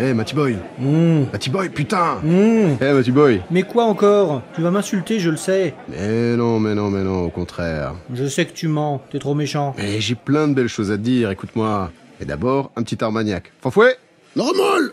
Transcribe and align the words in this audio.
Eh, 0.00 0.14
Matty 0.14 0.34
Boy 0.34 0.56
Mmh. 0.78 1.24
Matty 1.32 1.50
Boy, 1.50 1.68
putain 1.70 2.20
Mmh. 2.22 2.76
Eh, 2.80 2.92
Matty 2.92 3.10
Boy 3.10 3.40
Mais 3.50 3.62
quoi 3.64 3.84
encore? 3.84 4.42
Tu 4.54 4.62
vas 4.62 4.70
m'insulter, 4.70 5.18
je 5.18 5.30
le 5.30 5.36
sais. 5.36 5.74
Mais 5.88 6.36
non, 6.36 6.60
mais 6.60 6.74
non, 6.74 6.88
mais 6.90 7.02
non, 7.02 7.24
au 7.24 7.30
contraire. 7.30 7.94
Je 8.14 8.26
sais 8.26 8.46
que 8.46 8.52
tu 8.52 8.68
mens, 8.68 9.02
t'es 9.10 9.18
trop 9.18 9.34
méchant. 9.34 9.74
Mais 9.76 10.00
j'ai 10.00 10.14
plein 10.14 10.46
de 10.48 10.54
belles 10.54 10.68
choses 10.68 10.90
à 10.92 10.96
te 10.96 11.02
dire, 11.02 11.30
écoute-moi. 11.30 11.90
Et 12.20 12.24
d'abord, 12.24 12.70
un 12.76 12.82
petit 12.82 13.02
armagnac. 13.02 13.52
Fanfouet 13.60 13.96
Normal 14.36 14.92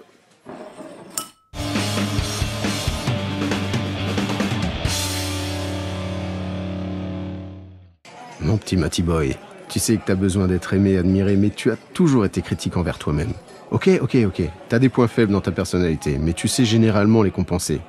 Mon 8.41 8.57
petit 8.57 8.77
Matty 8.77 9.01
Boy, 9.01 9.35
tu 9.69 9.79
sais 9.79 9.97
que 9.97 10.03
t'as 10.05 10.15
besoin 10.15 10.47
d'être 10.47 10.73
aimé, 10.73 10.97
admiré, 10.97 11.35
mais 11.35 11.49
tu 11.49 11.71
as 11.71 11.77
toujours 11.93 12.25
été 12.25 12.41
critique 12.41 12.77
envers 12.77 12.97
toi-même. 12.97 13.31
Ok, 13.71 13.89
ok, 14.01 14.17
ok. 14.27 14.41
T'as 14.69 14.79
des 14.79 14.89
points 14.89 15.07
faibles 15.07 15.31
dans 15.31 15.41
ta 15.41 15.51
personnalité, 15.51 16.17
mais 16.19 16.33
tu 16.33 16.47
sais 16.47 16.65
généralement 16.65 17.23
les 17.23 17.31
compenser. 17.31 17.81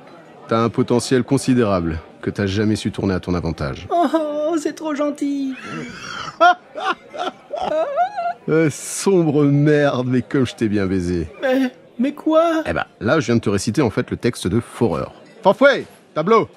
T'as 0.47 0.59
un 0.59 0.69
potentiel 0.69 1.23
considérable 1.23 1.99
que 2.21 2.29
t'as 2.29 2.45
jamais 2.45 2.75
su 2.75 2.91
tourner 2.91 3.13
à 3.13 3.19
ton 3.19 3.33
avantage. 3.35 3.87
Oh, 3.91 4.55
c'est 4.61 4.73
trop 4.73 4.95
gentil. 4.95 5.53
Euh, 8.49 8.69
sombre 8.71 9.43
merde, 9.43 10.07
mais 10.07 10.21
comme 10.21 10.45
je 10.45 10.55
t'ai 10.55 10.69
bien 10.69 10.85
baisé. 10.85 11.27
Mais, 11.41 11.69
mais 11.99 12.13
quoi? 12.13 12.63
Eh 12.65 12.71
ben, 12.71 12.85
là, 13.01 13.19
je 13.19 13.25
viens 13.25 13.35
de 13.35 13.41
te 13.41 13.49
réciter 13.49 13.81
en 13.81 13.89
fait 13.89 14.09
le 14.09 14.15
texte 14.15 14.47
de 14.47 14.61
Forer. 14.61 15.09
Fanfouet 15.43 15.85
Tableau 16.13 16.47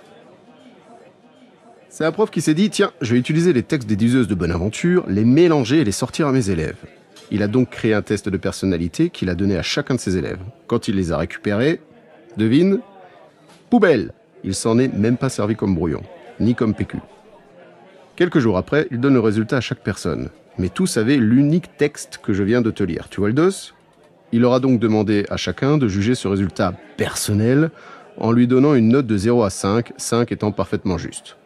C'est 1.92 2.04
un 2.04 2.12
prof 2.12 2.30
qui 2.30 2.40
s'est 2.40 2.54
dit, 2.54 2.70
tiens, 2.70 2.92
je 3.00 3.12
vais 3.12 3.18
utiliser 3.18 3.52
les 3.52 3.64
textes 3.64 3.88
des 3.88 3.96
diseuses 3.96 4.28
de 4.28 4.36
Bonaventure, 4.36 5.04
les 5.08 5.24
mélanger 5.24 5.80
et 5.80 5.84
les 5.84 5.90
sortir 5.90 6.28
à 6.28 6.32
mes 6.32 6.48
élèves. 6.48 6.76
Il 7.32 7.42
a 7.42 7.48
donc 7.48 7.70
créé 7.70 7.94
un 7.94 8.00
test 8.00 8.28
de 8.28 8.36
personnalité 8.36 9.10
qu'il 9.10 9.28
a 9.28 9.34
donné 9.34 9.56
à 9.56 9.62
chacun 9.62 9.96
de 9.96 10.00
ses 10.00 10.16
élèves. 10.16 10.38
Quand 10.68 10.86
il 10.86 10.95
les 10.95 11.10
a 11.10 11.18
récupérés, 11.18 11.80
devine, 12.37 12.78
poubelle 13.70 14.12
Il 14.45 14.54
s'en 14.54 14.78
est 14.78 14.87
même 14.87 15.16
pas 15.16 15.28
servi 15.28 15.56
comme 15.56 15.74
brouillon, 15.74 16.02
ni 16.38 16.54
comme 16.54 16.74
PQ. 16.74 16.98
Quelques 18.15 18.38
jours 18.38 18.56
après, 18.56 18.87
il 18.93 19.00
donne 19.00 19.15
le 19.15 19.20
résultat 19.20 19.56
à 19.56 19.60
chaque 19.60 19.82
personne. 19.82 20.28
Mais 20.59 20.68
tous 20.68 20.96
avaient 20.96 21.16
l'unique 21.16 21.76
texte 21.76 22.20
que 22.22 22.32
je 22.32 22.45
viens 22.45 22.62
de 22.62 22.70
te 22.70 22.84
lire. 22.84 23.09
Tu 23.10 23.18
vois 23.18 23.30
le 23.30 23.34
dos? 23.34 23.72
Il 24.30 24.45
aura 24.45 24.60
donc 24.60 24.78
demandé 24.78 25.26
à 25.28 25.37
chacun 25.37 25.76
de 25.76 25.88
juger 25.88 26.15
ce 26.15 26.28
résultat 26.28 26.72
personnel 26.96 27.72
en 28.16 28.30
lui 28.30 28.46
donnant 28.46 28.76
une 28.76 28.90
note 28.90 29.09
de 29.09 29.16
0 29.16 29.43
à 29.43 29.50
5, 29.50 29.93
5 29.96 30.30
étant 30.30 30.52
parfaitement 30.52 30.96
juste. 30.96 31.37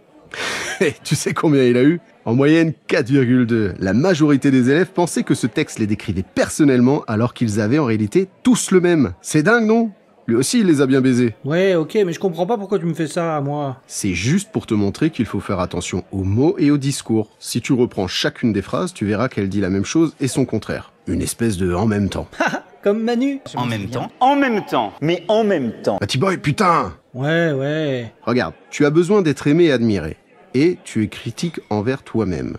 Et 0.80 0.94
tu 1.02 1.14
sais 1.14 1.32
combien 1.34 1.62
il 1.64 1.76
a 1.76 1.82
eu? 1.82 2.00
En 2.24 2.34
moyenne 2.34 2.72
4,2. 2.88 3.74
La 3.78 3.92
majorité 3.92 4.50
des 4.50 4.70
élèves 4.70 4.90
pensaient 4.92 5.22
que 5.22 5.34
ce 5.34 5.46
texte 5.46 5.78
les 5.78 5.86
décrivait 5.86 6.24
personnellement 6.34 7.04
alors 7.06 7.34
qu'ils 7.34 7.60
avaient 7.60 7.78
en 7.78 7.84
réalité 7.84 8.28
tous 8.42 8.70
le 8.70 8.80
même. 8.80 9.12
C'est 9.20 9.42
dingue, 9.42 9.66
non? 9.66 9.90
Lui 10.26 10.36
aussi, 10.36 10.60
il 10.60 10.66
les 10.66 10.80
a 10.80 10.86
bien 10.86 11.02
baisés. 11.02 11.34
Ouais, 11.44 11.74
ok, 11.74 11.98
mais 12.06 12.14
je 12.14 12.18
comprends 12.18 12.46
pas 12.46 12.56
pourquoi 12.56 12.78
tu 12.78 12.86
me 12.86 12.94
fais 12.94 13.06
ça 13.06 13.36
à 13.36 13.40
moi. 13.42 13.82
C'est 13.86 14.14
juste 14.14 14.50
pour 14.52 14.64
te 14.64 14.72
montrer 14.72 15.10
qu'il 15.10 15.26
faut 15.26 15.40
faire 15.40 15.60
attention 15.60 16.02
aux 16.12 16.24
mots 16.24 16.56
et 16.58 16.70
aux 16.70 16.78
discours. 16.78 17.28
Si 17.38 17.60
tu 17.60 17.74
reprends 17.74 18.08
chacune 18.08 18.52
des 18.54 18.62
phrases, 18.62 18.94
tu 18.94 19.04
verras 19.04 19.28
qu'elle 19.28 19.50
dit 19.50 19.60
la 19.60 19.68
même 19.68 19.84
chose 19.84 20.14
et 20.20 20.28
son 20.28 20.46
contraire. 20.46 20.92
Une 21.06 21.20
espèce 21.20 21.58
de 21.58 21.74
en 21.74 21.84
même 21.84 22.08
temps. 22.08 22.26
Comme 22.82 23.02
Manu. 23.02 23.40
En 23.54 23.66
même 23.66 23.88
temps, 23.88 24.10
En 24.20 24.36
même 24.36 24.64
temps, 24.64 24.92
mais 25.00 25.24
en 25.28 25.44
même 25.44 25.72
temps. 25.82 25.98
Matty 26.00 26.18
Boy, 26.18 26.38
putain 26.38 26.94
Ouais, 27.14 27.52
ouais. 27.52 28.12
Regarde, 28.22 28.54
tu 28.70 28.84
as 28.84 28.90
besoin 28.90 29.22
d'être 29.22 29.46
aimé 29.46 29.64
et 29.64 29.72
admiré. 29.72 30.16
Et 30.54 30.78
tu 30.84 31.02
es 31.02 31.08
critique 31.08 31.60
envers 31.68 32.02
toi-même. 32.02 32.56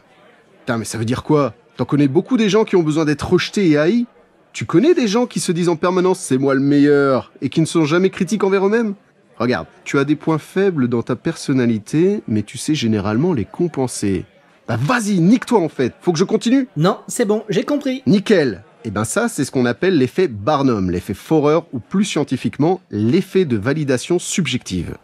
Putain, 0.59 0.77
mais 0.77 0.85
ça 0.85 0.97
veut 0.97 1.05
dire 1.05 1.23
quoi? 1.23 1.53
T'en 1.77 1.85
connais 1.85 2.07
beaucoup 2.07 2.37
des 2.37 2.49
gens 2.49 2.65
qui 2.65 2.75
ont 2.75 2.83
besoin 2.83 3.05
d'être 3.05 3.33
rejetés 3.33 3.69
et 3.69 3.77
haïs? 3.77 4.05
Tu 4.53 4.65
connais 4.65 4.93
des 4.93 5.07
gens 5.07 5.25
qui 5.25 5.39
se 5.39 5.51
disent 5.51 5.69
en 5.69 5.75
permanence 5.75 6.19
c'est 6.19 6.37
moi 6.37 6.53
le 6.53 6.61
meilleur 6.61 7.31
et 7.41 7.49
qui 7.49 7.59
ne 7.59 7.65
sont 7.65 7.85
jamais 7.85 8.09
critiques 8.09 8.43
envers 8.43 8.65
eux-mêmes? 8.65 8.95
Regarde, 9.37 9.67
tu 9.83 9.99
as 9.99 10.05
des 10.05 10.15
points 10.15 10.37
faibles 10.37 10.87
dans 10.87 11.03
ta 11.03 11.17
personnalité, 11.17 12.21
mais 12.27 12.43
tu 12.43 12.57
sais 12.57 12.73
généralement 12.73 13.33
les 13.33 13.43
compenser. 13.43 14.23
Bah 14.67 14.77
vas-y, 14.79 15.19
nique-toi 15.19 15.59
en 15.59 15.69
fait, 15.69 15.93
faut 15.99 16.13
que 16.13 16.19
je 16.19 16.23
continue? 16.23 16.67
Non, 16.77 16.99
c'est 17.07 17.25
bon, 17.25 17.43
j'ai 17.49 17.63
compris. 17.63 18.01
Nickel 18.07 18.63
Et 18.85 18.91
ben 18.91 19.03
ça, 19.03 19.27
c'est 19.27 19.43
ce 19.43 19.51
qu'on 19.51 19.65
appelle 19.65 19.97
l'effet 19.97 20.29
Barnum, 20.29 20.89
l'effet 20.89 21.13
Forer, 21.13 21.59
ou 21.73 21.79
plus 21.79 22.05
scientifiquement, 22.05 22.79
l'effet 22.89 23.43
de 23.43 23.57
validation 23.57 24.19
subjective. 24.19 24.97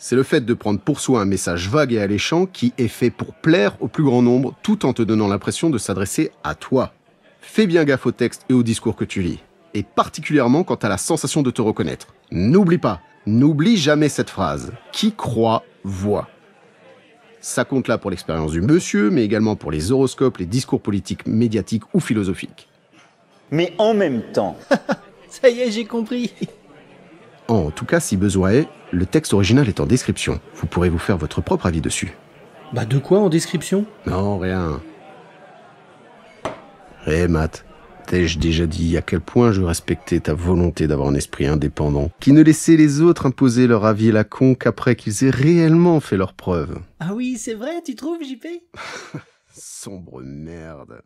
C'est 0.00 0.14
le 0.14 0.22
fait 0.22 0.42
de 0.42 0.54
prendre 0.54 0.78
pour 0.78 1.00
soi 1.00 1.20
un 1.20 1.24
message 1.24 1.68
vague 1.68 1.92
et 1.92 2.00
alléchant 2.00 2.46
qui 2.46 2.72
est 2.78 2.86
fait 2.86 3.10
pour 3.10 3.34
plaire 3.34 3.76
au 3.80 3.88
plus 3.88 4.04
grand 4.04 4.22
nombre 4.22 4.54
tout 4.62 4.86
en 4.86 4.92
te 4.92 5.02
donnant 5.02 5.26
l'impression 5.26 5.70
de 5.70 5.78
s'adresser 5.78 6.30
à 6.44 6.54
toi. 6.54 6.92
Fais 7.40 7.66
bien 7.66 7.84
gaffe 7.84 8.06
au 8.06 8.12
texte 8.12 8.44
et 8.48 8.52
au 8.52 8.62
discours 8.62 8.94
que 8.94 9.04
tu 9.04 9.22
lis, 9.22 9.40
et 9.74 9.82
particulièrement 9.82 10.62
quand 10.62 10.76
tu 10.76 10.86
as 10.86 10.88
la 10.88 10.98
sensation 10.98 11.42
de 11.42 11.50
te 11.50 11.60
reconnaître. 11.60 12.14
N'oublie 12.30 12.78
pas, 12.78 13.00
n'oublie 13.26 13.76
jamais 13.76 14.08
cette 14.08 14.30
phrase. 14.30 14.70
Qui 14.92 15.14
croit, 15.14 15.64
voit. 15.82 16.28
Ça 17.40 17.64
compte 17.64 17.88
là 17.88 17.98
pour 17.98 18.10
l'expérience 18.10 18.52
du 18.52 18.60
monsieur, 18.60 19.10
mais 19.10 19.24
également 19.24 19.56
pour 19.56 19.72
les 19.72 19.90
horoscopes, 19.90 20.38
les 20.38 20.46
discours 20.46 20.80
politiques, 20.80 21.26
médiatiques 21.26 21.92
ou 21.92 21.98
philosophiques. 21.98 22.68
Mais 23.50 23.72
en 23.78 23.94
même 23.94 24.22
temps. 24.32 24.56
Ça 25.28 25.48
y 25.48 25.60
est, 25.60 25.72
j'ai 25.72 25.84
compris. 25.84 26.32
En 27.48 27.70
tout 27.70 27.84
cas, 27.84 27.98
si 27.98 28.16
besoin 28.16 28.50
est, 28.50 28.68
le 28.90 29.06
texte 29.06 29.34
original 29.34 29.68
est 29.68 29.80
en 29.80 29.86
description. 29.86 30.40
Vous 30.54 30.66
pourrez 30.66 30.88
vous 30.88 30.98
faire 30.98 31.18
votre 31.18 31.40
propre 31.40 31.66
avis 31.66 31.80
dessus. 31.80 32.12
Bah 32.72 32.84
de 32.84 32.98
quoi 32.98 33.20
en 33.20 33.28
description? 33.28 33.86
Non, 34.06 34.38
rien. 34.38 34.80
Hé, 37.06 37.28
Matt, 37.28 37.64
t'ai-je 38.06 38.38
déjà 38.38 38.66
dit 38.66 38.96
à 38.96 39.02
quel 39.02 39.20
point 39.20 39.52
je 39.52 39.62
respectais 39.62 40.20
ta 40.20 40.34
volonté 40.34 40.86
d'avoir 40.86 41.08
un 41.08 41.14
esprit 41.14 41.46
indépendant, 41.46 42.10
qui 42.20 42.32
ne 42.32 42.42
laissait 42.42 42.76
les 42.76 43.00
autres 43.00 43.26
imposer 43.26 43.66
leur 43.66 43.84
avis 43.86 44.10
à 44.10 44.12
la 44.12 44.24
con 44.24 44.54
qu'après 44.54 44.96
qu'ils 44.96 45.24
aient 45.24 45.30
réellement 45.30 46.00
fait 46.00 46.16
leurs 46.16 46.34
preuves 46.34 46.78
Ah 47.00 47.14
oui, 47.14 47.36
c'est 47.38 47.54
vrai, 47.54 47.82
tu 47.84 47.94
trouves, 47.94 48.22
JP 48.22 48.46
Sombre 49.50 50.20
merde. 50.22 51.00